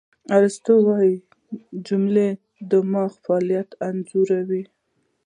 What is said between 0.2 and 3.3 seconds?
ارسطو وایي، جمله د دماغ